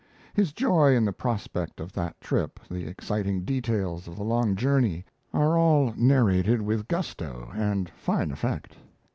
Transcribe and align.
His 0.33 0.51
joy 0.51 0.95
in 0.95 1.05
the 1.05 1.13
prospect 1.13 1.79
of 1.79 1.93
that 1.93 2.19
trip, 2.19 2.59
the 2.67 2.87
exciting 2.87 3.43
details 3.43 4.07
of 4.07 4.15
the 4.15 4.23
long 4.23 4.55
journey, 4.55 5.05
are 5.31 5.59
all 5.59 5.93
narrated 5.95 6.59
with 6.59 6.87
gusto 6.87 7.51
and 7.53 7.87
fine 7.91 8.31
effect. 8.31 8.77